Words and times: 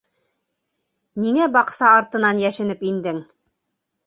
Ниңә 1.25 1.49
баҡса 1.57 1.91
артынан 1.99 2.43
йәшенеп 2.47 2.83
индең? 2.95 3.23